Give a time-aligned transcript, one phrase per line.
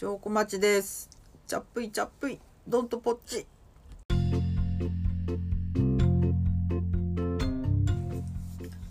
[0.00, 1.10] 証拠待ちです。
[1.46, 3.46] チャップイチャップイ、ドンとポッチ。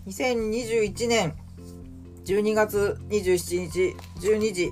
[0.06, 1.34] 2021年
[2.24, 4.70] 12月27日12時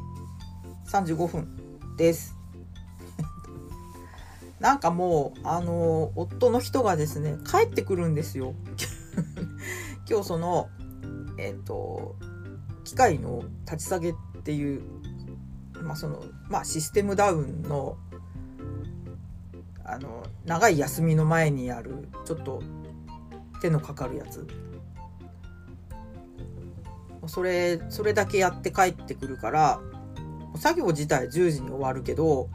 [0.86, 2.36] 35分です。
[4.60, 8.54] なんかもう、あの、夫の人がですね、帰ってくるんですよ。
[10.08, 10.68] 今日その、
[11.36, 12.14] えっ、と、
[12.84, 14.14] 機械の立ち下げっ
[14.44, 15.07] ていう
[15.82, 17.96] まあそのまあ、システムダウンの
[19.84, 22.62] あの長い休みの前にやるちょっと
[23.62, 24.46] 手のかかるやつ。
[27.26, 29.80] それそれだけやって帰ってくるから
[30.56, 32.48] 作業自体10時に終わるけど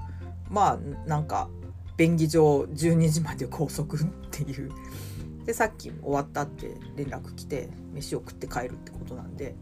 [0.49, 1.47] まあなんか
[1.95, 4.71] 便宜上12時まで拘束っていう。
[5.45, 9.55] でさっき終わったって連絡来て飯を食って帰るってことなんで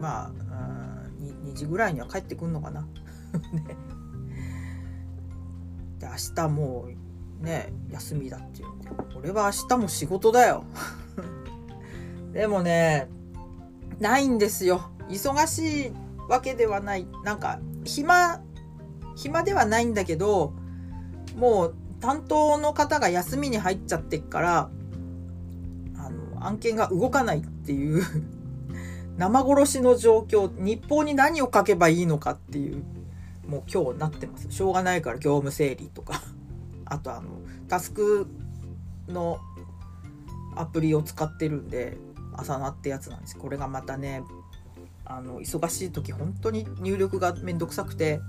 [0.00, 2.82] まあ 2, 時ぐらいには帰ってくんのかな。
[3.52, 3.76] ね、
[5.98, 6.88] で明日も
[7.40, 8.68] うね休みだっていう
[9.16, 10.64] 俺は明日も仕事だよ。
[12.32, 13.08] でもね
[13.98, 14.90] ないんですよ。
[15.08, 15.92] 忙しい
[16.28, 17.06] わけではない。
[17.24, 18.40] なんか暇
[19.16, 20.52] 暇ではないんだけど
[21.36, 24.70] もう担当の方が休みに入っちゃってっから
[25.96, 28.02] あの案件が動かないっていう。
[29.18, 32.84] 生殺しの状況日報に何を書けばいいのかっていう
[33.48, 34.50] もう今日なってます。
[34.50, 36.22] しょうがないから業務整理とか。
[36.86, 37.28] あとあの
[37.68, 38.26] タスク
[39.08, 39.40] の
[40.54, 41.98] アプリを使ってるんで
[42.32, 43.36] 朝なってやつなんです。
[43.36, 44.22] これがまたね
[45.04, 48.20] あの忙しい時本当に入力がめんどくさくて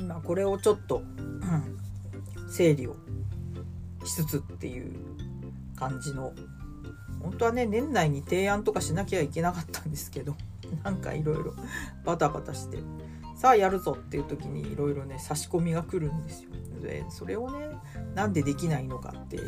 [0.00, 1.78] 今これをちょっと、うん、
[2.50, 2.96] 整理を
[4.04, 4.92] しつつっていう
[5.76, 6.32] 感じの
[7.22, 10.36] 本当はね年内に提案とかしなきゃいけなかったんですけど
[10.84, 11.54] なんかいろいろ
[12.04, 12.78] バタバタして。
[13.38, 16.50] さあやるぞっていう時にいろいろね差し込みが来るんですよ。
[16.82, 17.68] でそれをね
[18.16, 19.38] なんでできないのかって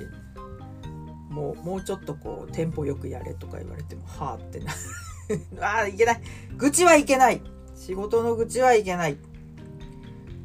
[1.28, 4.72] もうもうちょっとこうテンポよくやれとか言われてもはあってな。
[5.60, 6.20] あいけない。
[6.56, 7.42] 愚痴はいけない。
[7.74, 9.18] 仕事の愚痴はいけない。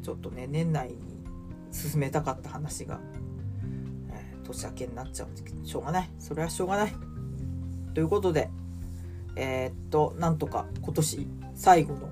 [0.02, 0.96] ちょっとね年内に
[1.70, 3.00] 進めたかった話が、
[4.10, 5.28] えー、年明けになっちゃう。
[5.28, 6.10] んですけどしょうがない。
[6.18, 7.15] それはしょうがない。
[7.96, 8.50] ということで
[9.36, 12.10] えー、っとなんとか今年最後の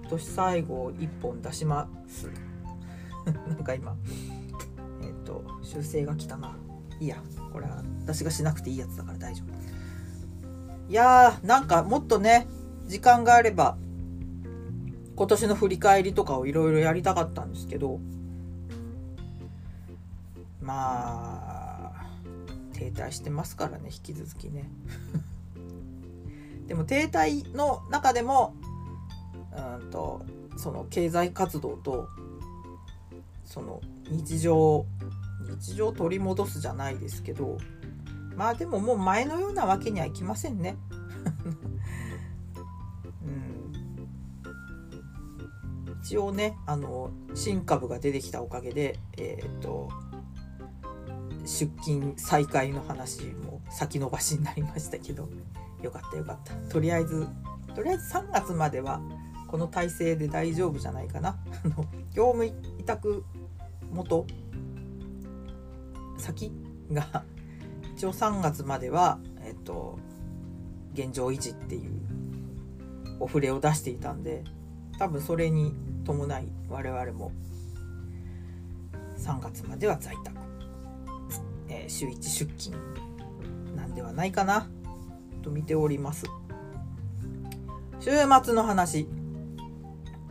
[0.00, 2.30] 今年最後1本出します。
[3.46, 3.94] なんか今
[5.02, 6.56] えー、っと修正が来たな。
[7.00, 7.22] いいや。
[7.52, 10.90] これは私がしなくていいやつだから大丈夫。
[10.90, 12.46] いやーなんかもっとね
[12.86, 13.76] 時間があれば
[15.16, 18.00] 今年の振り返りとかをいろいろやりたかったんですけど
[20.62, 21.37] まあ
[22.78, 24.70] 停滞してますからね引き続きね
[26.68, 28.54] でも停滞の中でも
[29.80, 30.22] うんと
[30.56, 32.08] その経済活動と
[33.44, 34.86] その日常
[35.48, 37.58] 日常を取り戻すじゃないですけど
[38.36, 40.76] まあでももう前のようなわけにはいきませんね。
[43.24, 43.30] う
[45.90, 49.88] ん、一応ねあの新株が出てきたおかげでえっ、と
[51.48, 55.28] 出勤再開の話も先延ばしになりましたけど。
[55.80, 56.54] よかったよかった。
[56.68, 57.26] とりあえず
[57.74, 59.00] とりあえず3月までは
[59.46, 61.38] この体制で大丈夫じゃないかな。
[62.12, 62.52] 業務委
[62.84, 63.24] 託
[63.90, 64.26] 元
[66.18, 66.52] 先
[66.92, 67.24] が
[67.94, 69.98] 一応3月まではえっと
[70.92, 71.92] 現状維持っていう
[73.20, 74.44] お触れを出していたんで
[74.98, 77.32] 多分それに伴い我々も
[79.16, 80.38] 3月までは在宅。
[81.68, 82.76] えー、週1出勤
[83.76, 84.68] なんではないかな
[85.42, 86.26] と見ております。
[88.00, 88.10] 週
[88.42, 89.08] 末の話。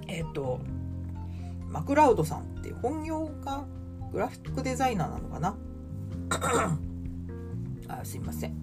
[0.07, 0.59] えっ、ー、と
[1.69, 3.65] マクラウドさんって本業が
[4.11, 5.57] グラフィックデザイナーなのかな？
[8.01, 8.55] あすいません。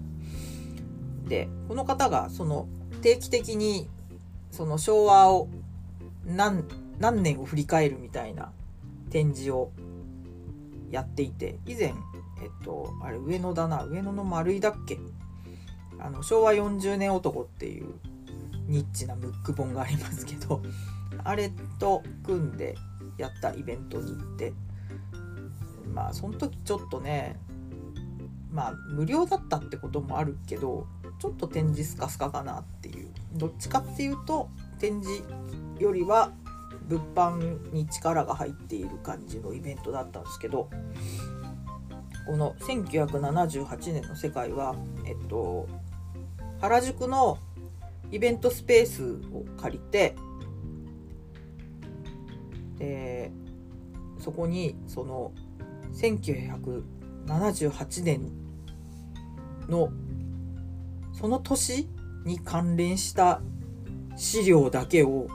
[1.27, 2.67] でこの方がその
[3.01, 3.87] 定期的に
[4.51, 5.47] その昭和を
[6.25, 6.63] 何
[6.99, 8.51] 何年を振り返るみたいな
[9.09, 9.71] 展示を
[10.91, 11.93] やっていて以前
[12.45, 13.83] えっと、あれ上野だな。
[13.83, 14.99] 上野の丸井だっけ？
[15.99, 17.93] あの昭和40年男っていう
[18.67, 20.61] ニッチなムック本がありますけど
[21.23, 22.75] あれと組んで
[23.17, 24.53] やったイベントに行って
[25.93, 27.39] まあその時ちょっとね
[28.51, 30.85] まあ無料だったってこともあるけど
[31.19, 33.07] ちょっと展示スカスカかなっていう。
[33.35, 34.49] どっちかっていうと
[34.79, 35.23] 展示
[35.79, 36.31] よりは
[36.87, 40.69] 物販に力が入っている感じのイベントだったんですけど
[42.25, 44.75] この1978年の世界は、
[45.05, 45.67] えっと、
[46.59, 47.37] 原宿の
[48.11, 50.15] イベントスペースを借りて
[52.77, 53.31] で
[54.19, 55.33] そこにその
[55.93, 58.31] 1978年
[59.69, 59.89] の
[61.13, 61.87] その年
[62.25, 63.41] に関連した
[64.15, 65.27] 資料だけを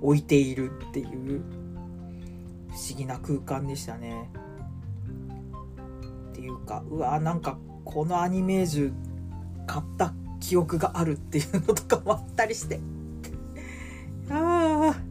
[0.00, 1.42] 置いているっていう
[2.70, 4.30] 不思議な空間でしたね。
[6.48, 8.92] いうかうわなんかこのアニメージュ
[9.66, 12.80] 買った記憶があるっていうのとかもあったりして。
[14.30, 15.08] ああ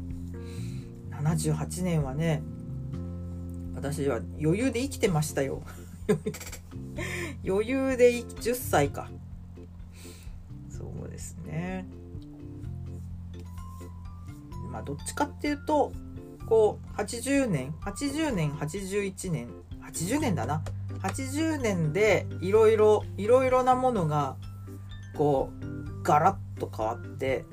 [1.23, 2.43] 78年はね
[3.75, 5.61] 私は余裕で生きてましたよ。
[7.45, 9.09] 余裕で10歳か。
[10.69, 11.85] そうですね。
[14.71, 15.91] まあどっちかっていうと
[16.47, 19.49] こう80年80年81年
[19.81, 20.63] 80年だな。
[21.01, 24.35] 80年でいろいろいろいろなものが
[25.15, 27.45] こうガラッと変わって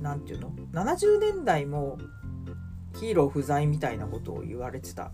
[0.00, 1.98] 何て言うの？70年代も
[3.00, 5.10] ヒーロー不在みたいなことを言われてた。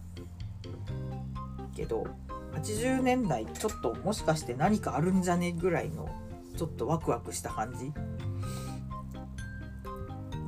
[1.77, 2.07] けど
[2.55, 5.53] 80年代ちょっともしかして何かあるんじゃね？
[5.53, 6.09] ぐらいの
[6.57, 7.93] ちょっとワクワクした感じ。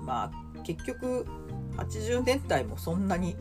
[0.05, 1.27] まあ結局
[1.77, 3.37] 80年代もそんなに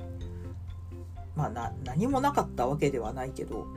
[1.35, 3.67] まあ何もなかったわけではないけど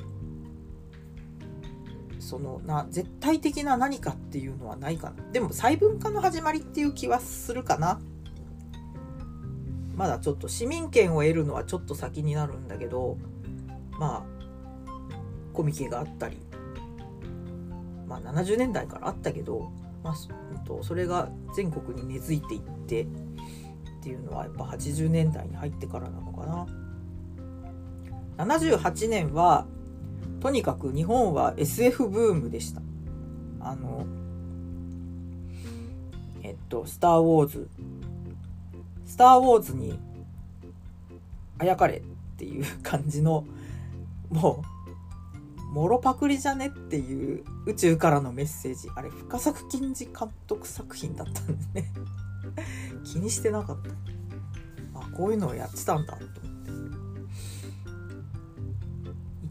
[2.19, 5.25] そのな絶対的な何かっていうのはないかな。
[5.33, 8.01] でも細分化の始まりっていう気はするかな。
[9.97, 13.19] まだちょっと市民権を得るのはちょっと先になるんだけど
[13.99, 14.39] まあ
[15.53, 16.39] コミケがあったり
[18.07, 19.73] まあ70年代からあったけど、
[20.05, 20.15] まあ、
[20.83, 23.07] それが全国に根付いていってっ
[24.01, 26.67] ていうのはやっぱ80年代に入ってからなのかな。
[28.39, 29.67] 78年は
[30.41, 32.81] とにかく日本は SF ブームでした。
[33.61, 34.07] あの、
[36.43, 37.69] えっと、スター・ウォーズ。
[39.05, 39.99] スター・ウォーズに、
[41.59, 42.03] あやかれっ
[42.37, 43.45] ていう感じの、
[44.31, 44.63] も
[45.71, 48.89] う、もろパクリじゃねっていう宇宙からのメッセージ。
[48.95, 51.93] あれ、深作金次監督作品だったんですね。
[53.05, 55.01] 気にしてなかった。
[55.01, 56.38] あ、こういうのをやってたんだと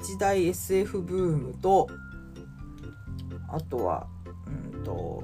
[0.08, 1.90] 一大 SF ブームと
[3.50, 4.08] あとは
[4.74, 5.22] うんと、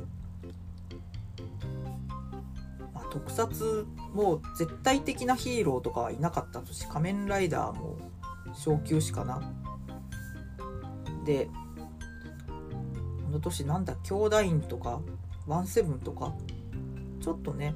[2.93, 7.95] まあ、特撮もう絶対的なヒーローとかはいなかったとし仮面ライダーも
[8.53, 9.41] 小級しかな。
[11.23, 14.99] でこの年なんだ兄弟院とか
[15.47, 16.33] ワンセブンとか
[17.21, 17.73] ちょっとね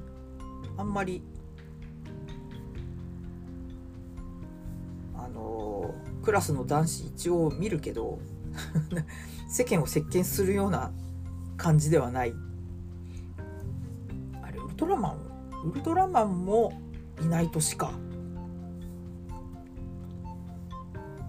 [0.76, 1.22] あんまり
[5.16, 5.94] あの
[6.28, 8.18] クラスの男子一応見るけど
[9.48, 10.90] 世間を席巻するような
[11.56, 12.34] 感じではない。
[14.42, 15.16] あれウルトラマン
[15.64, 16.74] ウルトラマンも
[17.22, 17.92] いない年か。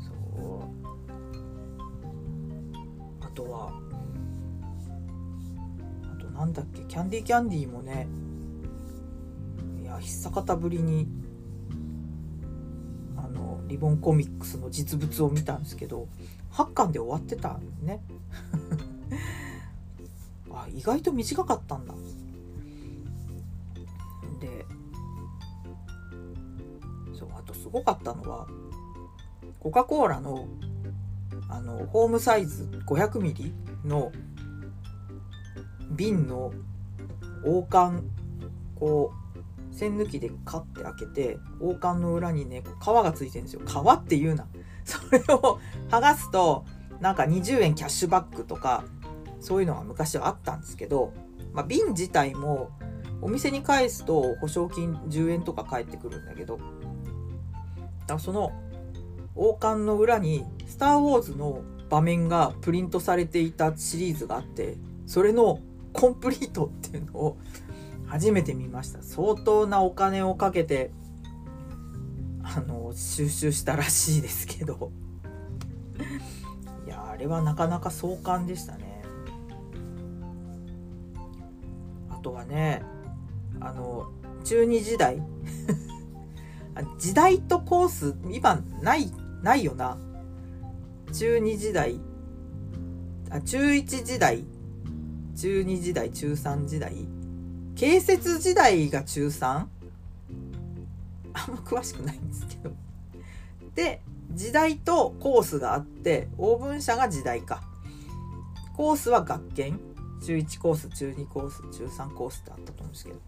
[0.01, 0.11] そ
[0.43, 0.67] う。
[3.21, 3.71] あとは
[6.11, 8.05] あとなんだっけキャンディーキャンディーもね
[9.81, 11.18] いや久方ぶりに
[13.69, 16.07] リボンコミックスの実物を見たんですけど
[16.53, 18.03] 8巻で終わってたんですね。
[20.51, 21.93] あ意外と短かったんだ。
[24.41, 24.65] で
[27.13, 28.47] そうあとすごかったのは
[29.59, 30.47] コカ・コーラの
[31.47, 33.53] あのホームサイズ500ミリ
[33.85, 34.11] の
[35.91, 36.51] 瓶の
[37.43, 38.07] 王冠
[38.75, 39.18] こう
[39.79, 43.61] 栓抜きでカッて開けて王冠の裏にね皮がついてるんですよ。
[43.65, 44.45] 皮っていうな。
[44.83, 45.59] それを
[45.89, 46.65] 剥がすと
[46.99, 48.83] なんか20円キャッシュバックとか
[49.39, 51.13] そういうのが昔はあったんですけど、
[51.53, 52.71] まあ、瓶自体も
[53.21, 56.65] お店に返すと保証金10円とか返ってくるんだけどだか
[58.13, 58.51] らその
[59.35, 65.59] 王冠の裏に「スター・ウォーズ」の場面がプリントされていたシリーズがあってそれの
[65.93, 67.37] コンプリートっていうのを
[68.09, 69.03] 初めて見ました。
[69.03, 70.91] 相当なお金をかけて
[72.43, 74.91] あの収集したらしいですけど。
[76.87, 79.03] いやあれはなかなか壮観でしたね。
[82.09, 82.81] あとはね
[83.59, 84.11] あの
[84.43, 85.21] 中二時代。
[86.97, 89.13] 時代とコース今ない
[89.43, 89.99] ないよな。
[91.13, 91.99] 中2時代。
[93.29, 94.43] あ中1時代。
[95.35, 97.07] 中2時代中3時代。
[97.79, 99.45] 建設時代が中 3?
[99.45, 99.69] あん
[101.31, 102.71] ま詳しくないんですけど。
[103.73, 104.01] で、
[104.33, 107.63] 時代とコースがあって、オーブン車が時代か。
[108.75, 109.79] コースは学研。
[110.25, 113.19] 中1コース中2コース中3コースってあったと思うんですけど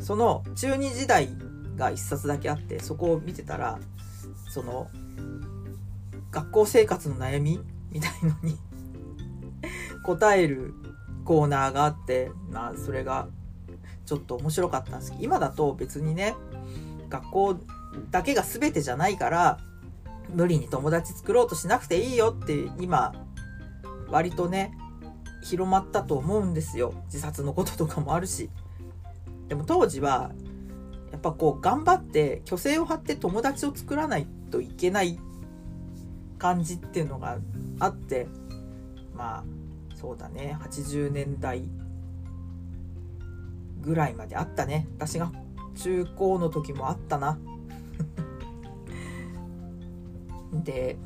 [0.00, 1.28] その中2時代
[1.76, 3.78] が1冊だけあってそこを見てたら
[4.50, 4.88] その
[6.32, 7.60] 学校生活の悩み？
[7.92, 8.58] みたいのに
[10.02, 10.74] 答える
[11.24, 13.28] コーナーがあってまあそれが
[14.08, 16.34] ちょっと面白かったんですけど今だと別にね
[17.10, 17.56] 学校
[18.10, 19.58] だけが全てじゃないから
[20.30, 23.12] 無理に友達作ろうとしなくていいよって今
[24.08, 24.72] 割とね
[25.42, 26.94] 広まったと思うんですよ。
[27.06, 28.50] 自殺のこととかもあるし。
[29.48, 30.32] でも当時は
[31.12, 35.18] やっぱこう頑張って虚勢を張って友達を作らないといけない
[36.38, 37.38] 感じっていうのが
[37.78, 38.26] あって
[39.14, 39.44] まあ
[39.94, 40.56] そうだね。
[40.60, 41.68] 80年代
[43.82, 45.32] ぐらいまであったね私が
[45.76, 47.38] 中高の時もあったな
[50.64, 50.96] で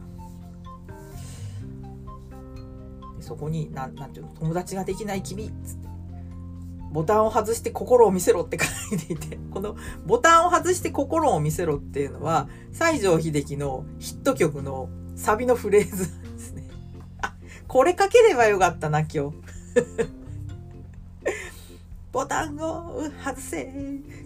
[3.21, 4.33] そこになんなんていうの？
[4.33, 5.93] 友達ができない君っつって
[6.93, 16.69] ボタンを外して心を見せろって書いていて、このボタンを外して心を見せろっていうのは、西城秀樹のヒット曲のサビのフレーズなんですね。
[17.23, 17.35] あ、
[17.67, 19.33] これ書ければよかったな、今日。
[22.13, 23.73] ボタンを外せ、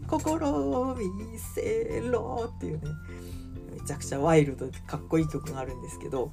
[0.08, 2.90] 心を見せろっていうね。
[3.72, 6.32] めちゃくちゃワイルドでかっこいい曲があるんですけど、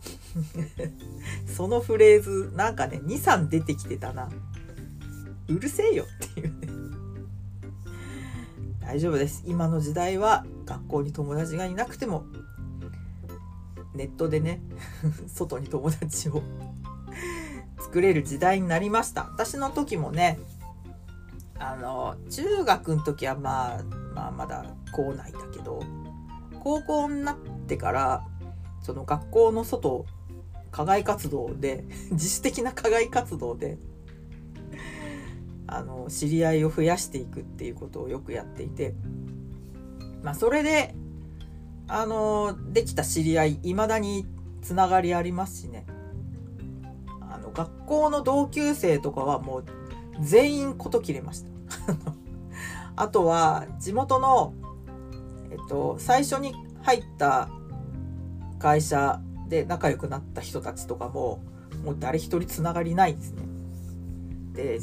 [1.46, 4.30] そのフレーズ、なんかね、2、3出てきてたな。
[5.48, 6.68] うるせえよっていうね。
[8.82, 9.44] 大丈夫です。
[9.46, 12.26] 今の時代は学校に友達がいなくても、
[13.94, 14.62] ネットでね、
[15.28, 16.42] 外に友達を
[17.80, 19.26] 作れる時代になりました。
[19.26, 20.40] 私の時もね、
[21.64, 25.82] あの、中学の時はまあ、まあまだ校内だけど、
[26.60, 28.28] 高校になってから、
[28.82, 30.06] その学校の外、
[30.72, 33.78] 課外活動で、 自主的な課外活動で、
[35.68, 38.94] あの知り合いを増やしていくっていうことをよくやっていて、
[40.22, 40.94] まあ、それで
[41.88, 44.28] あのできた知り合いいまだに
[44.62, 45.86] つながりありますしね。
[47.22, 49.66] あの学校の同級生とかはもう
[50.20, 51.53] 全員事切れました。
[52.96, 54.54] あとは地元の、
[55.52, 57.50] えっと、最初に入った
[58.60, 61.42] 会社で仲良くなった人たちとかも
[61.84, 63.44] もう誰一人つながりないですね。
[64.54, 64.80] で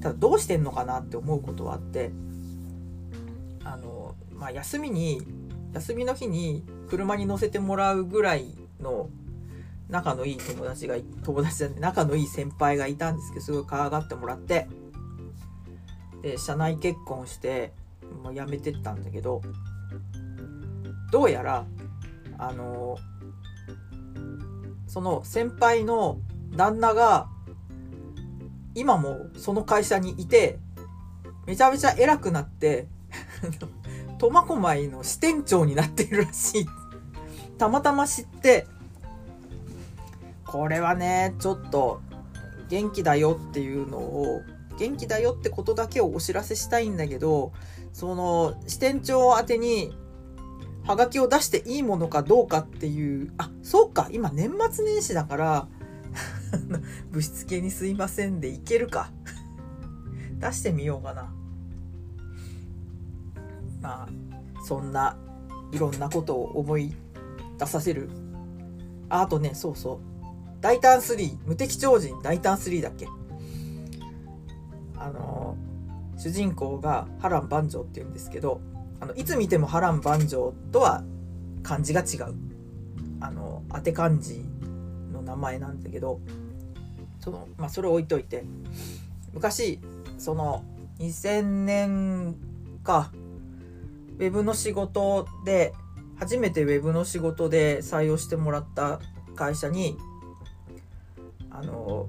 [0.00, 2.12] ただどうしてんのかなって思うことはあって
[3.64, 5.22] あの、まあ、休みに
[5.72, 9.10] 休みの日に車に乗せてもらうぐらいの
[9.88, 14.68] 仲のいい友達が友達じゃない仲のいい先輩がいたんですけどすごい可愛がってもらって
[16.22, 17.72] で社内結婚して
[18.22, 19.42] もう辞めてったんだけど
[21.12, 21.66] どうやら
[22.38, 22.98] あの
[24.86, 26.18] その先輩の
[26.52, 27.28] 旦那が
[28.76, 30.58] 今もその会社にいて、
[31.46, 32.86] めちゃめちゃ偉くなって、
[34.20, 36.66] 苫小牧の支店長になっているらしい。
[37.56, 38.66] たまたま知って、
[40.44, 42.02] これはね、ちょっと
[42.68, 44.42] 元気だよっていうのを、
[44.78, 47.52] 元気だよってことだけをお知らせしたいんだけど、
[47.92, 49.96] その支店長宛てに
[50.84, 55.68] はがきを出していいものかどうかっていう、あ、そうか、今年末年始だから、
[57.10, 59.10] ぶしつけにすいませんでいけるか。
[60.38, 61.32] 出してみようかな。
[63.80, 64.08] まあ
[64.64, 65.16] そんな
[65.72, 66.94] いろんなことを思い
[67.58, 68.10] 出させる。
[69.08, 69.98] ああとねそうそう。
[70.60, 73.06] 大胆3無敵超人大胆3だっけ？
[74.98, 75.56] あの
[76.16, 78.60] 主人公が波乱万丈っていうんですけど
[79.00, 81.04] あのいつ見ても波乱万丈とは
[81.62, 82.34] 漢字が違う。
[83.20, 84.44] あの当て漢字
[85.12, 86.20] の名前なんだけど
[87.18, 88.44] その、まあ、それを置いといて
[89.32, 89.80] 昔
[90.18, 90.64] その
[90.98, 92.36] 2000年
[92.84, 93.10] か
[94.18, 95.74] ウェブの仕事で
[96.18, 99.00] 初めてウェブの仕事で採用してもらった
[99.34, 99.96] 会社に
[101.50, 102.08] あの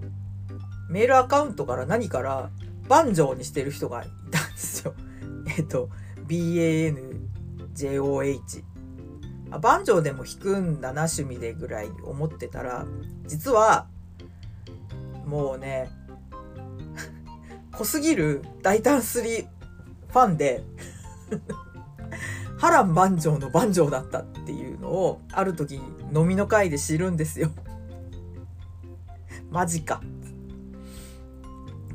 [0.89, 2.50] メールアカウントから何から
[2.88, 4.94] バンジョーにしてる人がいたんですよ。
[5.58, 5.89] えっと
[6.27, 7.03] BANJOH
[9.51, 12.86] あバンジョーでも弾くんだな趣味でぐらい思ってたら
[13.25, 13.88] 実は
[15.25, 15.89] もうね
[17.72, 19.48] 濃すぎる大胆スリー
[20.10, 20.63] ファンで
[22.58, 25.79] 波乱万丈の万丈だったっていうのをある時
[26.13, 27.51] 飲みの会で知るんですよ。
[29.51, 30.01] マジか。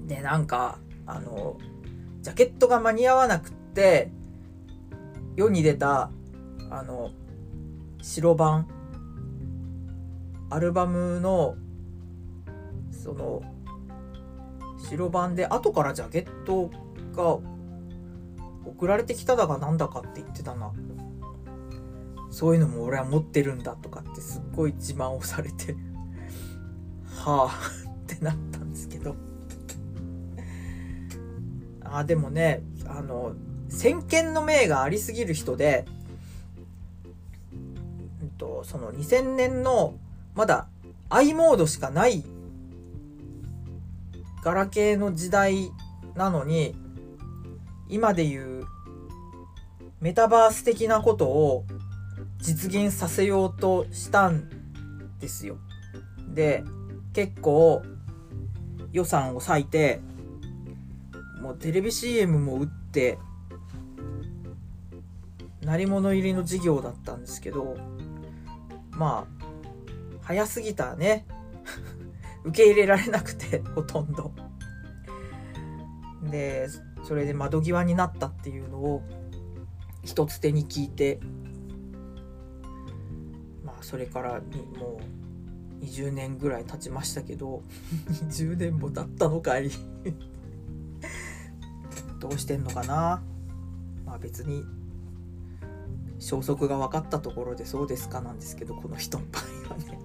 [0.07, 1.59] でなんかあの
[2.21, 4.11] ジャケットが間に合わなくって
[5.37, 6.11] 世に出た
[6.71, 7.11] あの
[8.03, 8.69] 白版
[10.51, 11.57] アルバムの
[12.91, 13.43] その
[14.79, 16.71] 白番で後からジャケット
[17.15, 17.39] が
[18.65, 20.73] 送られてきただかなんだかって言ってたな。
[22.31, 25.77] そういうのも俺は持ってるんだとかってすっごい自慢をされて
[27.19, 29.15] はあってなったんですけど。
[31.93, 33.35] あでもねあの
[33.69, 35.85] 先見の明がありすぎる人で、
[38.23, 39.95] うんと、その2000年の
[40.35, 40.69] まだ
[41.11, 42.25] i モードしかない
[44.43, 45.71] ガラケーの時代
[46.15, 46.75] なのに
[47.89, 48.67] 今で言う
[50.01, 51.65] メタバース的なことを
[52.41, 54.49] 実現させようとしたん
[55.21, 55.59] ですよ。
[56.29, 56.65] で
[57.13, 57.83] 結構
[58.93, 60.01] 予算を割いて
[61.43, 63.19] もうテレビ CM も打って
[65.63, 67.77] 鳴り物入りの事業だったんですけど
[68.93, 69.43] まあ
[70.23, 71.27] 早すぎたね。
[72.45, 74.33] 受け入れられなくてほとんど。
[76.31, 76.69] で
[77.03, 79.03] それで窓際になったっていうのを
[80.05, 81.19] 一つ手に聞いて
[83.65, 84.41] まあそれから
[84.79, 85.01] も
[85.81, 87.63] う20年ぐらい経ちましたけど
[88.29, 89.69] 20年も経ったのかい。
[92.23, 93.21] どうしてんのかな？
[94.07, 94.63] まあ別に
[96.21, 99.99] 消息が分かったところでそうですかなんですけどこの人の場合はね。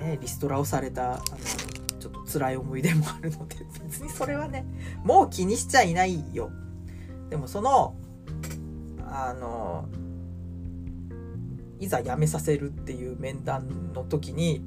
[0.00, 1.22] ねリストラをされたあの
[2.00, 4.64] ちょっと辛い思い出もあるので別にそれはね
[5.04, 6.50] もう気にしちゃいないよ。
[7.28, 7.94] でもその
[9.06, 9.86] あの
[11.78, 14.62] いざ辞めさせるっていう面談の時に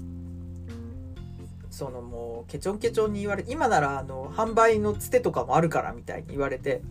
[1.77, 6.81] そのもうケチョンケチョンに言われ今ならあの販売のつてとかもあるからみたいに言われて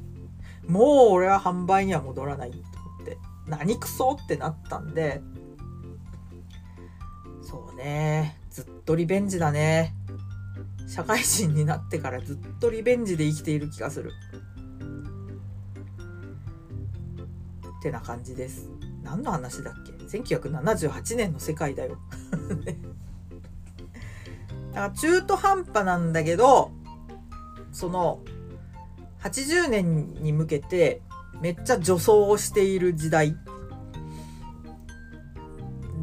[0.68, 5.20] もう俺は販売には戻らないと思って何クソってなったんで
[7.42, 9.92] そうねずっとリベンジだね。
[10.88, 14.12] 社会人になってからずっとリベンジで生きている気がする。
[17.80, 18.70] ってな感じです。
[19.02, 21.98] 何の話だっけ？1978年の世界だよ。
[24.76, 26.70] だか中途半端なんだけど
[27.72, 28.20] その
[29.22, 31.00] 80年に向けて
[31.40, 33.34] めっちゃ女装をしている時代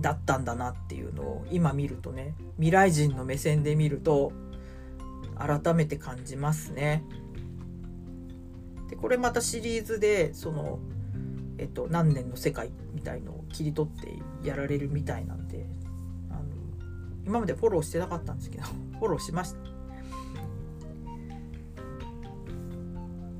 [0.02, 4.34] だったんだなっていうのを今見るとね未来人の目線で見ると
[5.38, 7.04] 改めて感じますね。
[8.90, 10.80] でこれまたシリーズでその、
[11.58, 15.68] えっと、何年の世界みたいのを切り取ってやられるみたいなんで
[17.26, 18.64] 今までフォローしてなかったんですけど
[19.00, 19.60] フォローしました。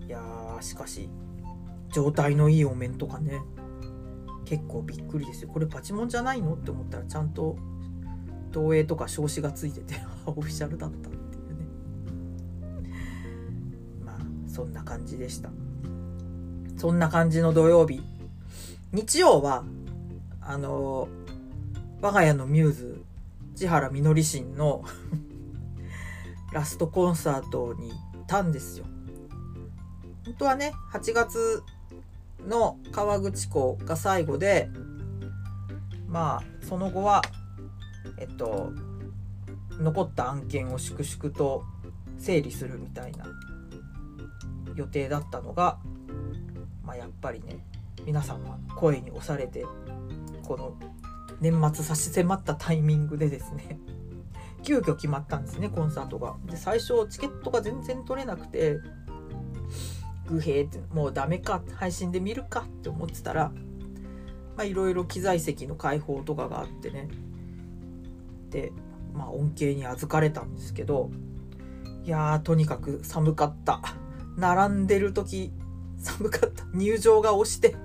[0.06, 0.22] いや
[0.62, 1.10] しかし
[1.92, 3.42] 状態のいいお面とかね
[4.46, 5.50] 結構びっくりですよ。
[5.50, 7.56] これパチモンじゃないのって思ったらちゃんと
[8.52, 11.68] 投影とか証子がついてて オフィシャルだったっていうね。
[14.06, 14.18] まあ
[14.48, 15.50] そんな感じでした。
[16.78, 18.04] そんな感じの土曜日。
[18.92, 19.64] 日曜は
[20.42, 21.08] あの
[22.02, 22.93] 我が家のミューズ
[23.56, 24.84] 千原みのりしんの
[26.54, 28.86] ラストコンサートに行ったんですよ。
[30.26, 31.64] 本当はね8月
[32.48, 34.70] の河口湖が最後で
[36.08, 37.22] まあその後は
[38.18, 38.72] えっと
[39.80, 41.64] 残った案件を粛々と
[42.18, 43.26] 整理するみたいな
[44.76, 45.80] 予定だったのが、
[46.84, 47.66] まあ、やっぱりね
[48.06, 49.66] 皆さんは声に押されて
[50.44, 50.76] この
[51.44, 53.78] 年末差し迫ったタイミングでですね。
[54.64, 56.38] 急遽決まったんですねコンサートが。
[56.46, 58.80] で最初チケットが全然取れなくて
[60.26, 63.52] グヘってもうダメか配信で見るかって思ってたら
[64.64, 67.10] いろいろ機材席の開放とかがあってね。
[68.50, 68.72] で
[69.14, 71.12] まあ恩恵に預かれたんですけど
[72.06, 73.82] いやーとにかく寒かった。
[74.38, 75.52] 並んでる時
[75.98, 76.64] 寒かった。
[76.74, 77.76] 入場が押して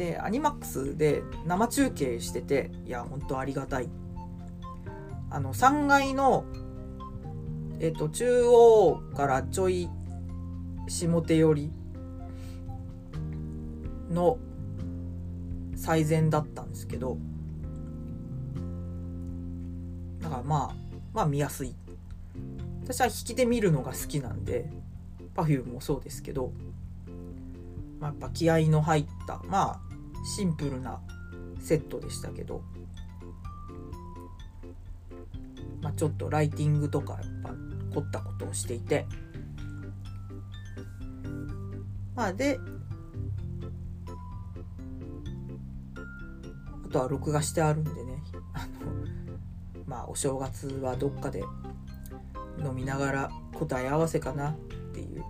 [0.00, 3.88] でアニマックスで生中継してていや本当ありがたい。
[5.28, 6.46] あの3階の
[7.80, 9.90] えっ、と中央からちょい
[10.88, 11.70] 下手寄り
[14.10, 14.38] の
[15.76, 17.16] 最善だったんですけど
[20.20, 20.74] だからまあ
[21.12, 21.74] まあ見やすい。
[22.84, 24.70] 私は引きで見るのが好きなんで
[25.36, 26.52] Perfume もそうですけど、
[28.00, 29.89] まあ、やっぱ気合の入ったまあ
[30.24, 31.00] シンプルな
[31.60, 32.62] セットでしたけど、
[35.82, 37.50] まあ、ちょっとライティングとかやっぱ
[37.94, 39.06] 凝ったことをしていて。
[42.14, 42.60] まあで
[46.84, 48.22] あとは録画してあるんでね。
[48.52, 51.42] あのまあお正月はどっかで
[52.58, 54.54] 飲みながら答え合わせかなっ
[54.92, 55.24] ていう。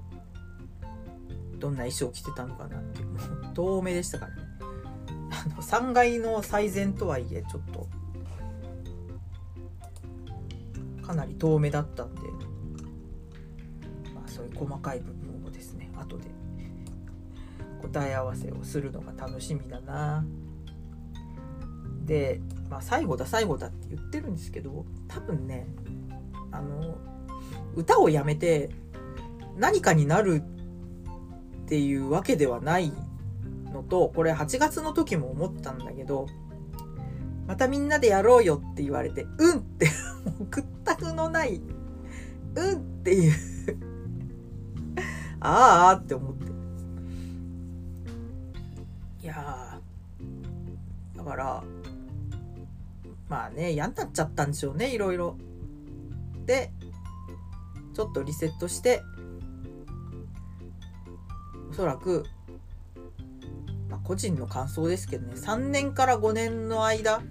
[1.61, 4.33] どんな衣装着てたのかなってもう遠目でしたから
[5.49, 7.89] の3階の最善とはいえちょっと
[11.07, 12.21] かなり遠目だったんで
[14.15, 16.25] まあそういう細かい部分をですね後で
[17.83, 20.25] 答え合わせをするのが楽しみだな。
[22.05, 25.67] で、まあ、最後だ最後だって言ってるんですけど多分ね
[26.51, 26.99] あの
[27.77, 28.71] 歌をやめて
[29.57, 30.43] 何かになる
[31.63, 32.93] っていうわけではない
[33.73, 36.27] のとこれ8月の時も思ったんだけど
[37.47, 39.89] またみんなでやろうよって言われてうんって
[40.51, 41.61] 屈託のない
[42.55, 43.33] うんっていう
[45.41, 46.51] ああって思って。
[49.23, 49.81] いや
[51.17, 51.63] だから
[53.29, 55.37] まあね嫌になっちゃったんでしょうねいろいろ。
[56.47, 56.73] で
[57.95, 59.03] ちょっとリセットして
[61.71, 62.25] おそらく、
[64.11, 65.35] 個人の感想ですけどね。
[65.37, 67.23] 3年から5年の間。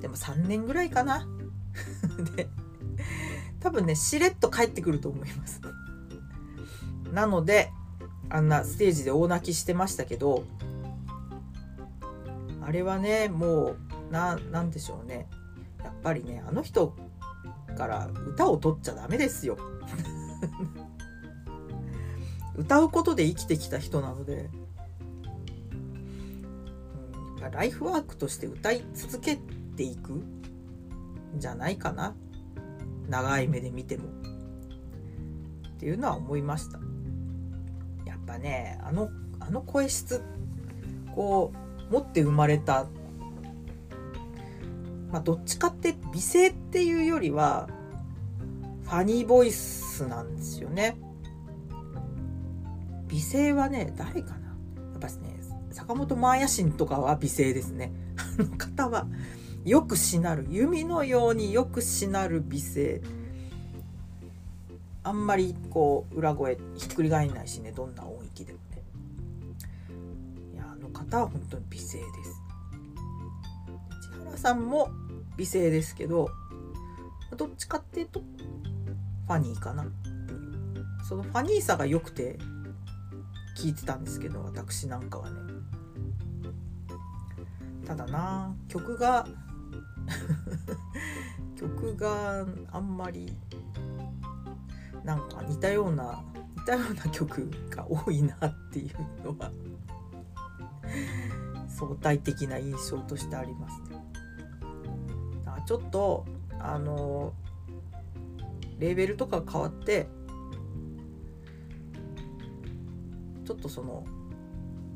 [0.00, 1.28] でも3年ぐらいかな。
[2.34, 2.48] で
[3.60, 5.60] 多分ねしれっと帰ってくると思います。
[5.60, 5.68] ね
[7.12, 7.70] なので
[8.30, 10.44] あんなステージで大泣きしてましたけど
[12.62, 13.76] あれはねもう
[14.10, 15.28] ななんでしょうね。
[15.84, 16.96] やっぱりねあの人
[17.76, 19.58] から歌を取っちゃダメですよ。
[22.56, 24.50] 歌うことで生きてきた人なので、
[27.46, 29.38] うん、ライフワークとして歌い続け
[29.76, 30.24] ていくん
[31.36, 32.14] じゃないかな。
[33.08, 34.04] 長い目で見ても。
[34.08, 36.78] っていうのは思いました。
[38.06, 40.22] やっぱねあのあの声質
[41.14, 41.52] こ
[41.90, 42.86] う持って生まれた
[45.10, 47.68] まあどっちかって美声っていうよりは
[48.84, 50.96] ファニーボイスなんですよね。
[53.08, 54.56] 美声はね誰かな。
[54.92, 55.31] やっぱね
[55.72, 57.92] 坂本真綾神とかは美声ですね。
[58.38, 59.06] あの方は
[59.64, 60.46] よくしなる。
[60.50, 63.00] 弓のようによくしなる美声。
[65.04, 68.82] あんまりこう裏声ひっくり返んないしねどんな音域でもね。
[70.54, 72.42] いやあの方は本当に美声です。
[74.16, 74.90] 千原さんも
[75.36, 76.30] 美声ですけど
[77.36, 79.82] どっちかっていうとファニーかな。
[79.82, 82.38] っていうそのファニーさが良くて
[83.56, 85.51] 聞いてたんですけど私なんかはね。
[87.86, 89.26] ただな曲が
[91.56, 93.36] 曲があんまり
[95.04, 96.22] なんか似たような
[96.56, 99.52] 似たような曲が多いなっていうのは
[101.68, 104.02] 相対的な印象としてありますね。
[105.64, 106.24] ちょっと
[106.58, 107.32] あの
[108.78, 110.06] レーベルとか変わって
[113.44, 114.04] ちょっとその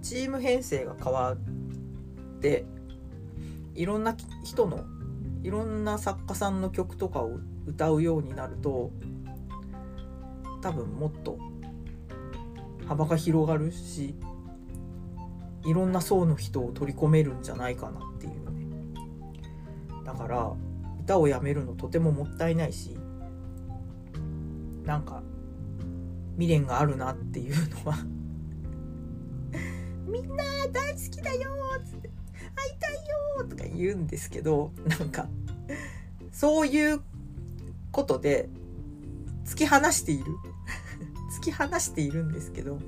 [0.02, 1.36] チーム編成が変わっ
[2.40, 2.64] て
[3.76, 4.84] いろんな人の
[5.42, 8.90] いろんな作家さんの曲とかを歌うようになると
[10.62, 11.38] 多分もっと
[12.88, 14.16] 幅が広がるし
[15.64, 18.66] いろんな層の人を取り込めるんじゃないかなっていうね。
[20.04, 20.52] だから
[21.00, 22.96] 歌をやめるのとてももったいないし
[24.84, 25.22] なんか
[26.34, 27.96] 未練があるなっていうのは。
[30.06, 31.95] みんな大好きだよっつっ
[33.36, 35.28] たいよとか言うんですけどなんか
[36.32, 37.00] そういう
[37.92, 38.48] ことで
[39.44, 40.24] 突き放している。
[41.38, 42.78] 突き放しているんですけど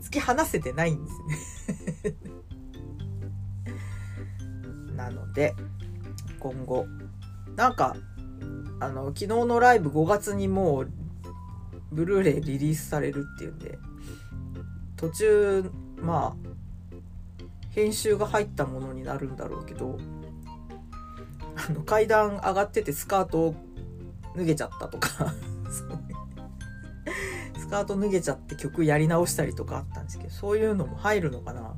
[0.00, 2.16] 突き放せてないんですね。
[4.96, 5.54] なので
[6.38, 6.86] 今後
[7.56, 7.96] なんか
[8.80, 10.90] あの昨日のライブ5月にもう
[11.92, 13.78] ブルーレイリリースされるっていうんで
[14.96, 16.41] 途中まあ
[17.72, 19.98] 編集が入ったものになるんだろうけど
[21.68, 23.54] あの階段上がっててスカートを
[24.36, 25.34] 脱げちゃったとか。
[27.58, 31.74] スカート脱げちゃって曲やり直したりとかあったんですけどそういうのも入るのかな。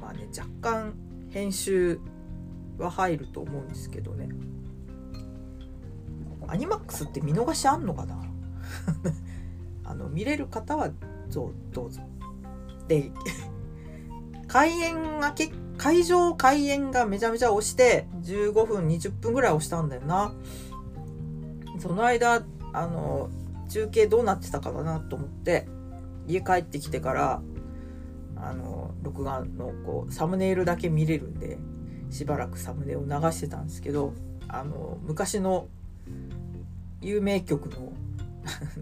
[0.00, 0.94] まあね若干
[1.28, 2.00] 編集
[2.78, 4.30] は入ると思うんですけどね。
[6.48, 8.22] アニマックスって見逃しあんのかな？
[9.84, 10.90] あの見れる方は
[11.30, 11.52] ど
[11.84, 12.00] うぞ。
[12.88, 13.10] で
[14.48, 20.34] 開演がけ会場開演がめちゃめちゃ押して15分20分ぐらい押したんだよな。
[21.78, 23.30] その間あの
[23.68, 25.66] 中継どうなってたかなと思って
[26.28, 27.42] 家帰ってきてから
[28.36, 31.58] あの録画のこうサムネイルだけ見れるんで
[32.10, 34.12] しばらくサムネを流してたんですけど
[34.48, 35.68] あの昔の
[37.00, 37.92] 有名曲の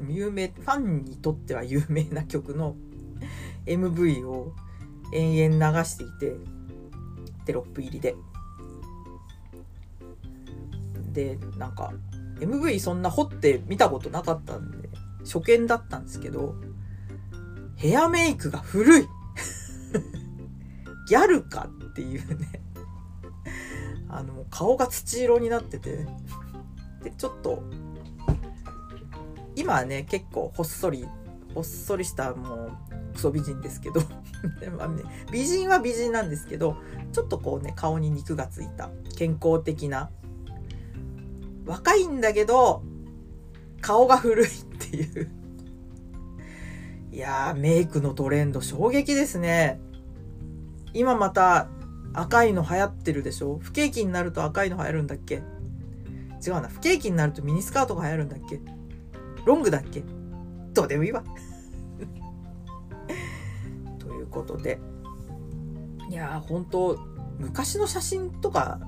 [0.09, 2.77] 有名ファンにとっては有名な曲の
[3.67, 4.55] MV を
[5.13, 6.37] 延々流していて
[7.45, 8.15] テロップ入りで。
[11.13, 11.93] でなんか
[12.39, 14.89] MV そんな掘って見たことなかったんで
[15.25, 16.55] 初見だったんですけど
[17.75, 19.09] ヘアメイクが古い。
[21.09, 22.63] ギャルかっていうね。
[24.09, 26.07] あの顔が土色になってて。
[27.03, 27.63] でちょっと
[29.57, 31.07] 今はね結構ほっそり
[31.55, 32.71] ほっそりしたもう
[33.15, 34.01] クソ美人ですけど。
[34.79, 36.77] まあ、ね、美人は美人なんですけど
[37.13, 40.11] ちょっとこうね顔に肉がついた健康的な。
[41.67, 42.83] 若いんだけど
[43.81, 45.31] 顔が古いっていう。
[47.13, 49.81] いやーメイクのトレンド衝撃ですね。
[50.95, 51.69] 今また
[52.13, 53.59] 赤いの流行ってるでしょ？
[53.61, 55.43] 不景気になると赤いの流行るんだっけ？
[56.45, 56.69] 違うな。
[56.69, 58.61] 不景気になるとミニスカートが流行るんだっけ？
[59.45, 60.03] ロングだっけ？
[60.75, 61.23] どうでもいいわ。
[63.99, 64.81] ということで。
[66.09, 66.99] いやー本当
[67.39, 68.81] 昔の写真とか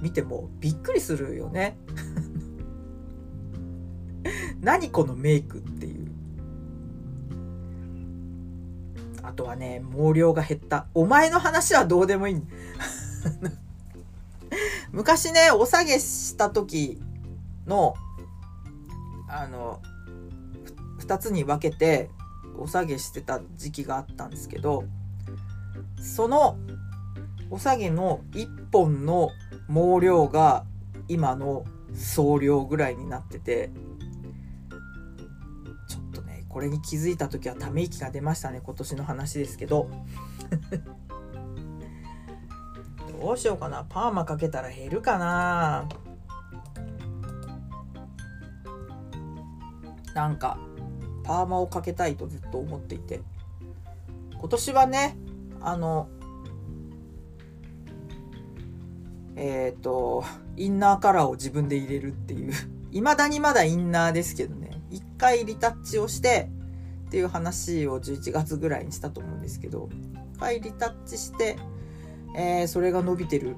[0.00, 1.78] 見てもびっくりするよね。
[4.60, 6.10] 何このメイクっていう。
[9.22, 10.86] あとはね毛量が減った。
[10.94, 12.40] お前の話はどうでもいい
[14.92, 17.00] 昔ねお下げした時
[17.66, 17.94] の
[19.28, 19.80] あの
[21.10, 22.08] 2つに分けて
[22.56, 24.84] お下げしてた時期があったんですけど
[26.00, 26.56] その
[27.50, 29.30] お下げの1本の
[29.66, 30.64] 毛量が
[31.08, 33.70] 今の総量ぐらいになってて
[35.88, 39.90] ちょっとねこれに気づいた時はため息が出ましたね今年の話ですけど。
[43.20, 45.86] どうしようかなパーマかけたら減るかな。
[50.14, 50.58] なんか
[51.30, 53.20] パーマをかけたいとずっと思っていて。
[54.32, 55.16] 今年はね
[55.60, 56.08] あの
[59.36, 60.24] えっ、ー、と
[60.56, 62.52] インナーカラーを自分で入れるっていう。
[62.90, 64.82] 未だにまだインナーですけどね。
[64.90, 66.50] 一回リタッチをして
[67.06, 69.88] っていう話を11月ぐらいにしたと思うんですけど。
[70.34, 71.56] 一回リタッチして、
[72.36, 73.54] えー、それが伸びてる。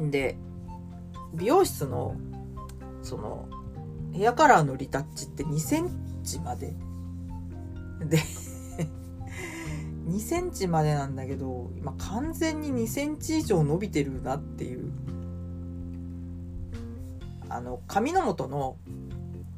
[0.00, 0.38] んで
[1.34, 2.16] 美容室の
[3.02, 3.46] その
[4.12, 5.90] ヘアカラーのリタッチって2セン
[6.24, 6.74] チまで。
[8.06, 8.18] で
[10.06, 14.92] 2センチまでなんだけど、今完全に2センチ以上伸びてるなっていう。
[17.48, 18.76] あの、髪の元の、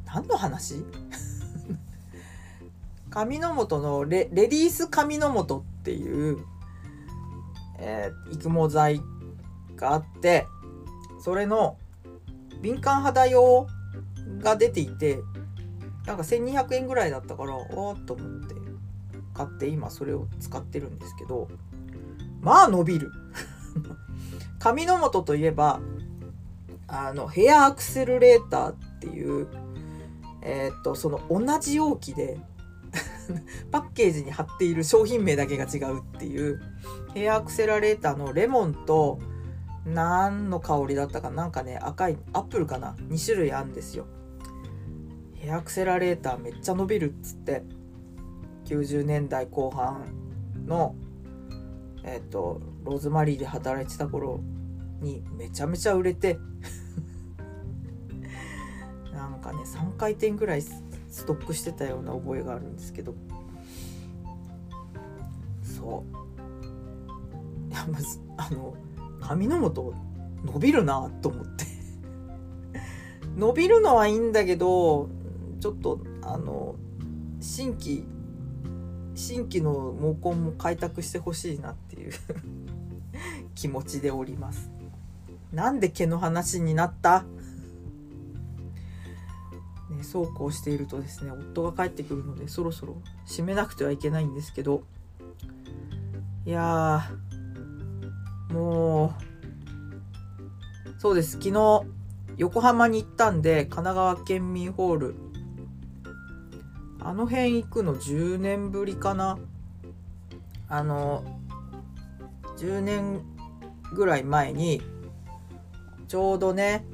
[0.05, 0.85] 何の話？
[3.11, 6.45] 髪の元のレレディース髪の元っていう、
[7.79, 9.01] えー、育毛剤
[9.77, 10.47] があって、
[11.21, 11.79] それの
[12.61, 13.67] 敏感肌用
[14.45, 15.19] が出ていて
[16.07, 18.55] なんか1200円ぐらいだったからおおっと思って
[19.33, 21.49] 買って今それを使ってるんですけど
[22.41, 23.11] まあ伸びる。
[24.61, 25.81] 髪の元といえば
[26.87, 29.49] あのヘアアクセルレーターっていう
[30.43, 32.39] えー、っとその同じ容器で
[33.73, 36.61] パッケージに貼っている商品名だけが違うっていう
[37.15, 39.19] ヘアアクセラレーターのレモンと
[39.87, 44.07] 何の香りだったかなんかね赤いアップルかな？2種類あるんですよ。
[45.45, 47.63] ヘアアクセラレーターめっちゃ伸びるっつって
[48.65, 50.07] 90年代後半
[50.67, 50.95] の
[52.03, 54.41] えっ、とローズマリーで働いてた頃
[55.01, 56.39] にめちゃめちゃ売れて
[59.13, 60.83] なんかね3回転ぐらいス
[61.27, 63.15] トックしてたような覚えがあるんですけど。
[65.63, 66.05] そ
[67.69, 67.71] う。
[67.71, 68.75] いやまずあの
[69.21, 69.93] 髪の元
[70.45, 71.65] 伸びるなと思って。
[73.37, 75.09] 伸びるのはいいんだけど
[75.61, 76.77] ちょっとあの
[77.41, 78.05] 新規
[79.15, 82.13] 新規の毛根も開拓してほしいなっていう
[83.55, 84.71] 気持ちでおります。
[85.53, 87.25] なんで毛の話になった？
[89.91, 94.83] ね、そうこうしているとですね夫が帰ってくるのでそろそろ閉めなくてはいけないんですけど。
[96.47, 97.03] いや
[98.51, 101.33] もうそうです。
[101.33, 101.83] 昨日
[102.37, 105.15] 横浜に行ったんで神奈川県民ホール
[107.05, 109.39] あの辺行くの10年ぶりかな。
[110.69, 111.23] あの
[112.57, 113.23] 10年
[113.93, 114.81] ぐらい前に
[116.09, 116.87] ちょうどね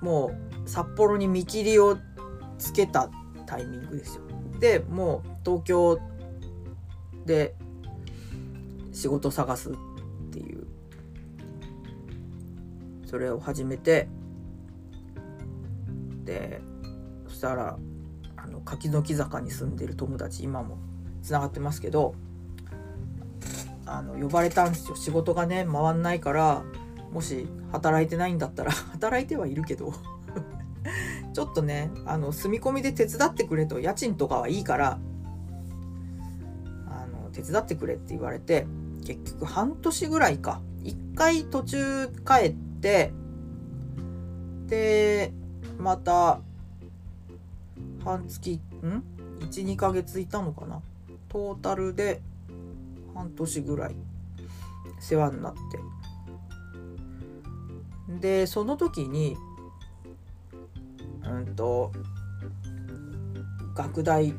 [0.00, 0.32] も
[0.64, 1.96] う札幌に見切りを
[2.58, 3.08] つけた
[3.46, 4.22] タイミングですよ。
[4.58, 6.00] でもう東京
[7.24, 7.54] で
[8.92, 9.74] 仕事探すっ
[10.32, 10.66] ていう。
[13.06, 14.08] それを始めて
[16.24, 16.60] で
[17.28, 17.78] そしたら
[18.64, 20.78] 柿の木坂に住んでる友達今も
[21.22, 22.14] つながってますけど
[23.86, 24.96] あの呼ばれたんですよ。
[24.96, 26.62] 仕事がね回んないから
[27.12, 29.92] もし働いてないんだったら 働いてはいるけど
[31.34, 34.98] ちょっとねあの住み込みで手伝ってくれと家賃とかはいいから
[36.88, 38.66] あの手伝ってくれって言われて
[39.04, 40.60] 結局半年ぐらいか。
[40.84, 43.12] 一回途中帰って
[44.66, 45.32] で
[45.78, 46.40] また
[48.04, 49.02] 半月ん
[49.40, 50.80] ？12ヶ月いたのかな？
[51.28, 52.20] トータルで
[53.14, 53.96] 半年ぐらい
[55.00, 55.60] 世話になって。
[58.20, 59.36] でその時に
[61.24, 61.92] うんと
[63.74, 64.34] 学大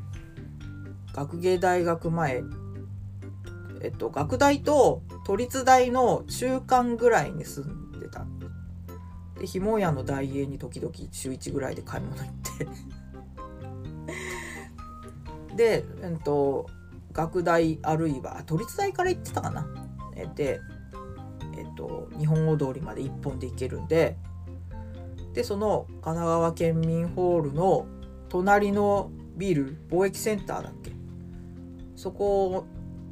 [1.13, 2.43] 学芸大学前
[3.81, 8.25] えっと学大と都立大の中間ぐらいに住んでた。
[9.39, 12.67] でひもやの大英に時々週1ぐらいで買い物行って
[15.55, 16.67] で、えっと、
[17.11, 19.67] 学大あるいは都立大から行ってたかな。
[20.35, 20.59] で、
[21.57, 24.17] えっと、日本語通りまで1本で行けるんで
[25.33, 27.87] でその神奈川県民ホールの
[28.29, 30.91] 隣のビル貿易センターだっけ。
[31.95, 32.65] そこ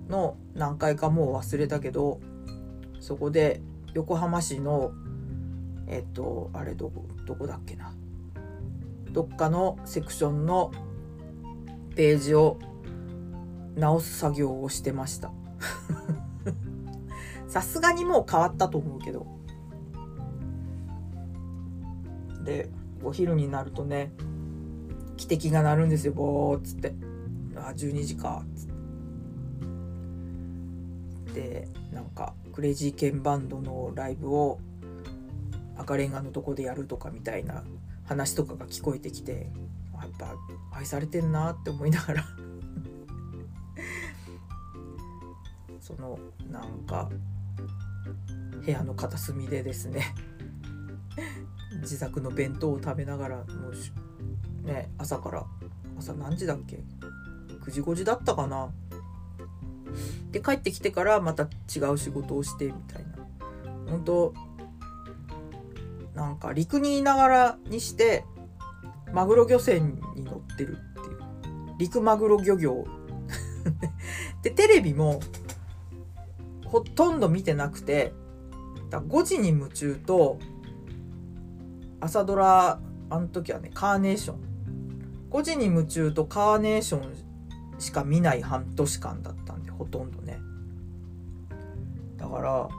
[0.09, 2.19] の何回かもう忘れたけど
[2.99, 3.61] そこで
[3.93, 4.91] 横浜市の
[5.87, 7.93] えっとあれどこどこだっけな。
[9.11, 10.71] どっかのセクションの
[11.95, 12.57] ページを
[13.75, 15.31] 直す作業をしてました。
[17.47, 19.27] さすがにもう変わったと思うけど。
[22.43, 22.69] で
[23.03, 24.11] お昼になるとね
[25.15, 26.13] 汽笛が鳴るんですよ。
[26.13, 26.93] ボーっつって。
[27.55, 28.67] あ12時かつっ
[31.33, 31.33] て。
[31.33, 34.59] でなんかクレイジーケンバンドのライブを
[35.77, 37.63] 赤レンガのとこでやるとかみたいな
[38.05, 39.49] 話とかが聞こえてきて。
[40.11, 40.35] っぱ
[40.71, 42.23] 愛されてんなって思いながら。
[45.79, 46.19] その
[46.49, 47.09] なんか
[48.63, 50.13] 部屋の片隅でですね。
[51.81, 53.43] 自作の弁当を食べながらも
[54.63, 55.45] うね朝から
[55.97, 56.83] 朝何時だっけ
[57.65, 58.71] ？9時5時だったかな？
[60.31, 63.11] で帰ってきてからまた違う仕事をしてみたいな。
[63.89, 64.33] 本当
[66.13, 68.25] なんか陸にいながらにして
[69.13, 71.75] マグロ漁船に乗ってるっていう。
[71.77, 72.85] 陸マグロ漁業。
[74.41, 75.19] でテレビも
[76.65, 78.13] ほとんど見てなくて
[78.89, 80.39] だ5時に夢中と
[81.99, 84.51] 朝ドラあの時はねカーネーション。
[85.29, 87.13] 5時に夢中とカーネーション
[87.79, 90.39] しか見ない半年間だったんでほとんどね。
[92.17, 92.69] だから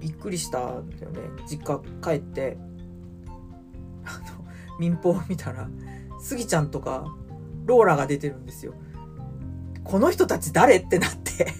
[0.00, 1.20] びっくりしたんだよね。
[1.48, 2.58] 実家帰って。
[4.04, 4.45] あの
[4.78, 5.68] 民放を見たら
[6.20, 7.06] スギちゃんとか
[7.64, 8.74] ローラが出てるんですよ。
[9.84, 11.52] この人たち誰ってなって。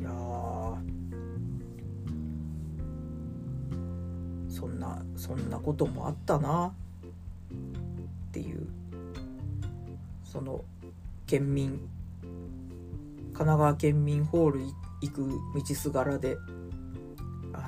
[0.00, 0.10] いや
[4.48, 6.74] そんなそんなこともあったな。
[8.28, 8.66] っていう。
[10.24, 10.64] その
[11.26, 11.80] 県民。
[13.32, 14.60] 神奈川県民ホール
[15.02, 16.38] 行く道すがらで。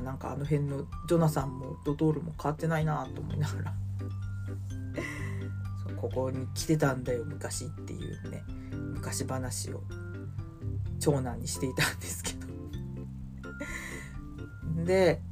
[0.00, 3.74] なんかあの辺のジョナサンもドトールも変わってないなと思いながら。
[5.88, 8.42] そここに来てたんだよ昔っていうね。
[8.94, 9.82] 昔話を
[10.98, 12.32] 長男にしていたんですけ
[14.74, 14.84] ど。
[14.84, 15.22] で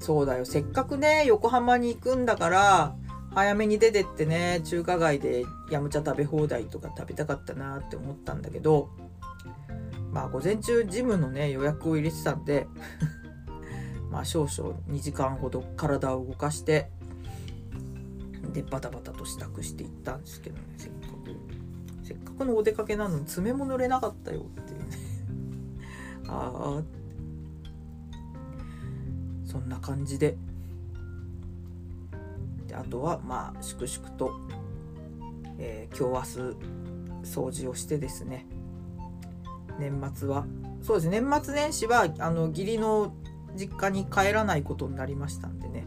[0.00, 0.44] そうだよ。
[0.44, 2.96] せっかくね横浜に行くんだから
[3.34, 8.88] 早めに出てってね中華街でヤムチャ食べ放題とか食べたかったなって思ったんだけど
[10.12, 12.66] まあ午前中ジムのね予約を入れてたんで
[14.10, 16.90] まあ少々2時間ほど体を動かして
[18.52, 20.62] でバタバタと支度していったんですけどね。
[20.76, 21.36] せっかく
[22.02, 24.96] せっかくのお出かけなのに爪も濡れなかったよっていうね。
[26.28, 26.82] ああ
[29.44, 30.36] そんな感じで。
[32.66, 34.32] であとはまあ粛々と、
[35.58, 36.56] えー、今日明日
[37.22, 38.46] 掃除をしてですね。
[39.78, 40.46] 年末は
[40.82, 41.08] そうです。
[41.08, 43.12] 年末年始はあの義理の
[43.56, 45.86] 実家に帰らないことになりましたんでね。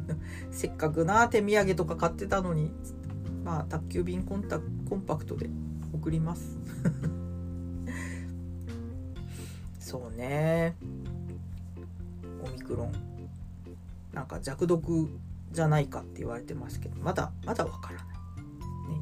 [0.50, 2.72] せっかくな手土産とか買ってたのに。
[3.44, 5.50] まあ宅急便コンタコンパクトで
[5.92, 6.56] 送ります。
[9.80, 10.76] そうね。
[12.44, 12.92] オミクロン。
[14.12, 15.08] なんか弱毒
[15.50, 17.00] じゃないかって言われてますけど。
[17.00, 18.12] まだまだわからない、ね、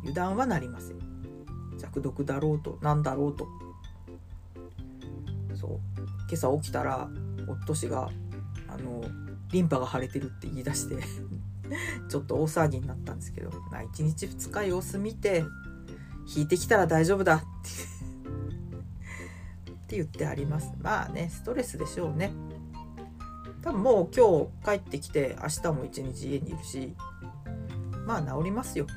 [0.01, 0.99] 油断はなりません。
[1.79, 3.47] 弱毒だろうとなんだろうと。
[5.55, 5.81] そう。
[6.29, 7.11] 今朝起きたら
[7.53, 8.11] 夫氏が
[8.69, 9.03] あの
[9.53, 10.97] リンパが腫れてるって言い出して
[12.09, 15.45] ちょっと大騒ぎになったんですけどまあ1日2日様子見て
[16.37, 17.41] 引いてきたら大丈夫だっ
[19.65, 20.73] て って言ってあります。
[20.81, 22.33] まあねストレスでしょうね。
[23.63, 26.97] 多分もう今日帰ってきて明日も一日家にいるし
[28.07, 28.87] まあ治りますよ。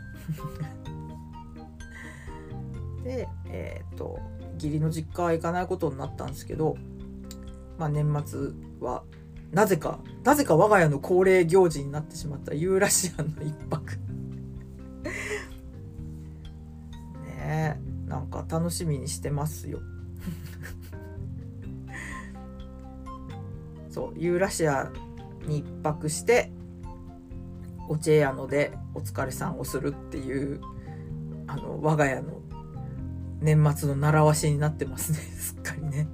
[3.04, 4.20] でえっ、と
[4.56, 6.78] 義理の実家は行かないことになったんですけど
[7.78, 9.04] まあ年末は
[9.52, 13.94] なぜかなぜか我が家の恒例行事になってしまったユーラシアの一泊。
[17.26, 19.80] ねえなんか楽しみにしてますよ。
[23.90, 24.92] そうユーラシア
[25.48, 26.52] に一泊して
[27.88, 30.62] おチェ屋のでお疲れさんをするっていう
[31.48, 32.42] あの我が家の
[33.42, 35.18] 年末の習わしになってますね。
[35.38, 36.08] すっかりね。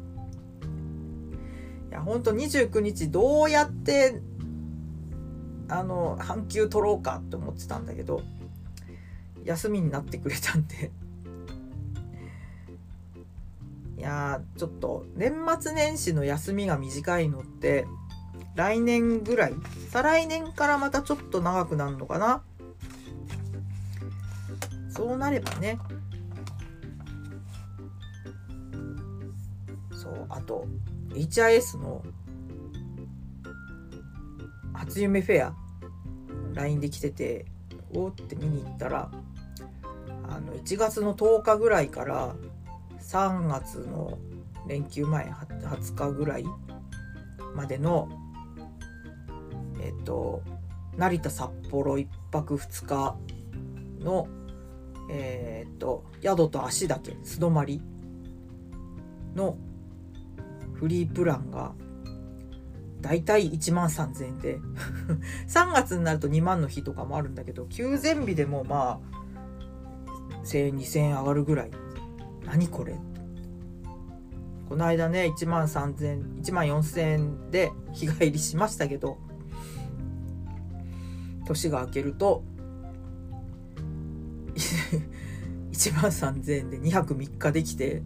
[2.10, 4.20] いやほんと29日どうやって
[5.68, 8.24] あの半休取ろうかって思ってたんだけど
[9.45, 10.91] 休みになってくれたんで。
[13.97, 17.86] いやちょっと年末年始の休みが短いのって
[18.55, 19.53] 来年ぐらい
[19.89, 22.41] 再来年からまたちょっと長くなるのかな。
[24.89, 25.78] そうなればね。
[29.91, 30.66] そうあと
[31.10, 32.03] HIS の
[34.74, 35.55] 初夢フェア
[36.53, 37.45] LINE で来てて
[37.93, 39.12] おって見に行ったら
[40.24, 42.36] あの1月の10日ぐらいから
[43.01, 44.18] 3月の
[44.68, 46.45] 連休前20日ぐらい
[47.55, 48.10] までの
[49.82, 50.43] えっと
[50.97, 53.16] 成田札幌1泊2日
[54.03, 54.28] の
[55.10, 57.82] えっと宿と足だけ素泊まり
[59.36, 59.57] の
[60.80, 61.73] フリープランが
[63.01, 64.59] だいたい1万3000円で。
[65.47, 71.71] 3月になると2万の日とかもあるんだけど休前日でもまあ1000円2000円上がるぐらい。
[72.45, 72.95] 何これ？
[74.69, 79.17] この間ね1万3000 1万4000円で日帰りしましたけど
[81.45, 82.43] 年が明けると
[85.73, 88.03] 1万3000円で2泊3日できて、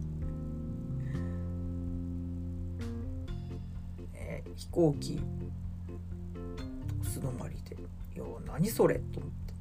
[4.74, 5.20] 行機。
[7.04, 7.76] 素泊まりで
[8.16, 9.54] 「いや何それ?」と思って。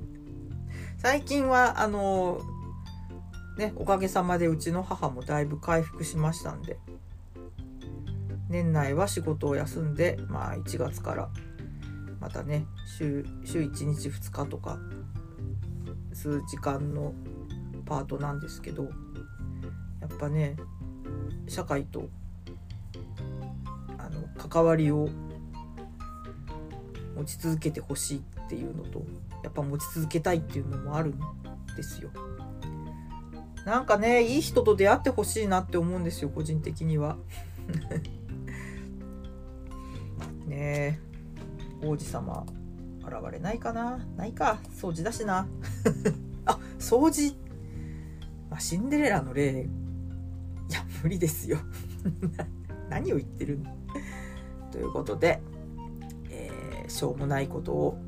[0.96, 2.40] 最近はあの
[3.58, 6.78] ねおかげさまでうちの母もだいぶ回復しましたんで。
[8.48, 11.30] 年内は仕事を休んでまあ1月から
[12.18, 12.66] またね
[12.98, 14.76] 週週1日2日とか
[16.12, 17.14] 数時間の
[17.86, 18.90] パートなんですけど
[20.00, 20.56] やっぱね
[21.46, 22.08] 社会と
[24.48, 25.08] 関わりを
[27.16, 29.02] 持ち続けてほしいっていうのと
[29.42, 31.20] やっぱ持ち続けたいっていうのもあるん
[31.76, 32.10] ですよ。
[33.66, 37.18] なんかねいい人と出会ってほしいなって思うんですよ個人的には。
[40.48, 40.98] ね
[41.82, 42.46] え王子様
[43.02, 43.98] 現れないかな？
[44.16, 44.58] ないか。
[44.74, 45.46] 掃除だしな。
[46.46, 47.36] あ掃除、
[48.48, 49.68] まあ、シンデレラの例
[50.70, 51.58] いや無理ですよ。
[52.88, 53.79] 何を言ってるの
[54.70, 55.40] ということで、
[56.30, 57.98] えー、しょうもないことを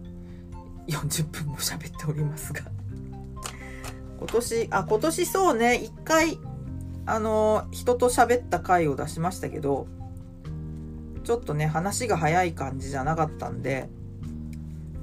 [0.88, 2.62] 40分も喋っておりますが
[4.18, 6.38] 今年あ今年そうね一回
[7.06, 9.86] あの人と喋った回を出しましたけど
[11.24, 13.88] ちょっとね話が早い感じじゃなかったんで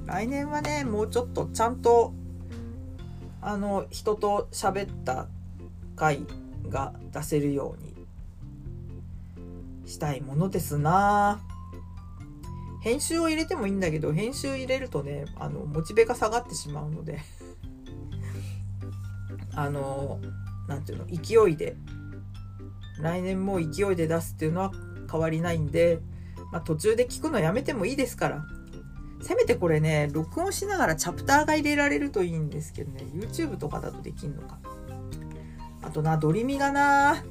[0.06, 2.12] 来年はねもうちょっとちゃんと
[3.42, 5.28] あの人と喋った
[5.96, 6.26] 回
[6.68, 7.90] が出せるように
[9.86, 11.40] したいものですな。
[12.80, 17.20] 編集を入れてもいいんだけど編集入れるとねあのモチベが下がってしまうので
[19.54, 20.20] あの
[20.68, 21.76] 何ていうの勢いで
[23.00, 24.72] 来年も勢いで出すっていうのは
[25.10, 26.00] 変わりないんで
[26.50, 28.44] まあ、途中で聞くのやめてもいいですから。
[29.22, 34.58] せめてこれね、録音しながらチャプターが入れられるといいんですけどね、YouTube とかだとできんのか。
[35.82, 37.22] あとな、ドリミがな、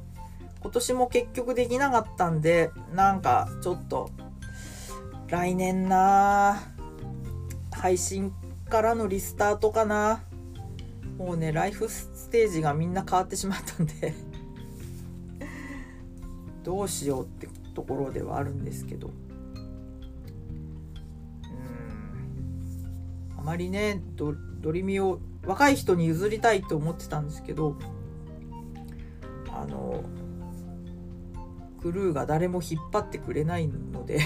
[0.61, 4.11] 今年も結局できなかったんで、なんかちょっと、
[5.29, 6.59] 来年な、
[7.71, 8.33] 配信
[8.67, 10.23] からのリスタートかな。
[11.19, 14.15] もうね、ライフステージがみんな変わってしまったんで。
[16.63, 19.07] どうしようってところではあるんですけど。
[19.07, 19.13] うん。
[23.37, 27.77] あまりねドドリミを若い人に譲りたいと思ってたんですけど
[29.47, 30.03] あの
[31.81, 34.21] クルーが誰も引っ張ってくれないので。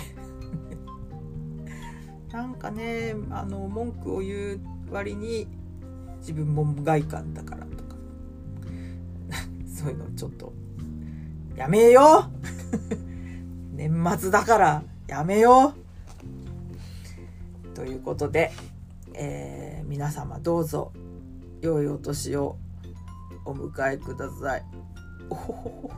[2.34, 4.59] なんかねあの文句を言う
[4.89, 5.47] 割に
[6.17, 7.95] 自分も無害感だからとか。
[9.71, 10.51] そういうのちょっと
[11.55, 12.31] やめよう。
[13.77, 15.77] 年末だからやめよう。
[17.75, 18.51] ということで、
[19.13, 20.91] えー、皆様どうぞ
[21.61, 22.57] 良いお年を
[23.45, 24.65] お迎えください。
[25.29, 25.91] おほほほ。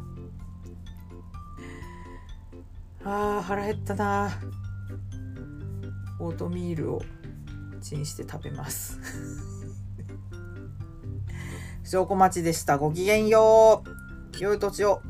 [3.06, 4.38] あー腹減ったな
[6.20, 7.02] オートミールを
[7.82, 9.00] チンして食べます。
[11.84, 12.78] 証拠待ちでした。
[12.78, 13.90] ごきげんよう。
[14.40, 15.02] 良い土地を。